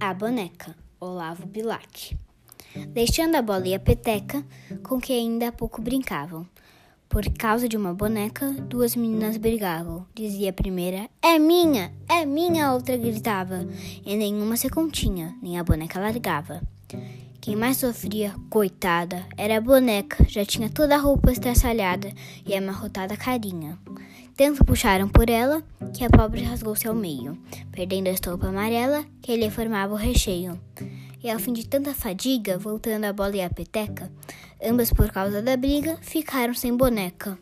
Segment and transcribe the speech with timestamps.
[0.00, 2.16] A boneca, Olavo Bilac.
[2.90, 4.44] Deixando a bola e a peteca,
[4.84, 6.46] com que ainda há pouco brincavam.
[7.08, 10.06] Por causa de uma boneca, duas meninas brigavam.
[10.14, 13.66] Dizia a primeira: É minha, é minha, a outra gritava.
[14.06, 16.62] E nenhuma se continha, nem a boneca largava.
[17.40, 22.12] Quem mais sofria, coitada, era a boneca, já tinha toda a roupa estraçalhada
[22.46, 23.76] e amarrotada carinha.
[24.38, 27.36] Tanto puxaram por ela que a pobre rasgou-se ao meio,
[27.72, 30.60] perdendo a estopa amarela que lhe formava o recheio.
[31.20, 34.08] E ao fim de tanta fadiga, voltando a bola e a peteca,
[34.62, 37.36] ambas por causa da briga, ficaram sem boneca.